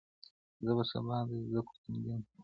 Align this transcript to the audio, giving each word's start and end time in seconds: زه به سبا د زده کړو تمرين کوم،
زه 0.65 0.71
به 0.77 0.83
سبا 0.91 1.17
د 1.27 1.31
زده 1.47 1.61
کړو 1.65 1.77
تمرين 1.83 2.19
کوم، 2.27 2.39